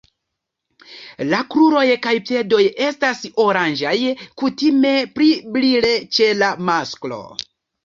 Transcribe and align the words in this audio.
La 1.33 1.41
kruroj 1.55 1.83
kaj 2.05 2.13
piedoj 2.29 2.63
estas 2.87 3.21
oranĝaj, 3.45 3.93
kutime 4.45 4.97
pli 5.21 5.31
brile 5.59 5.95
ĉe 6.19 6.33
la 6.43 6.53
masklo. 6.73 7.23